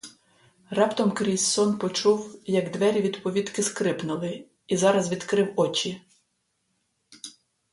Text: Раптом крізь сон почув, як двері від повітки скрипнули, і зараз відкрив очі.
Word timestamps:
Раптом 0.69 1.11
крізь 1.11 1.45
сон 1.45 1.77
почув, 1.77 2.39
як 2.45 2.71
двері 2.71 3.01
від 3.01 3.23
повітки 3.23 3.63
скрипнули, 3.63 4.45
і 4.67 4.77
зараз 4.77 5.11
відкрив 5.11 5.53
очі. 5.55 6.01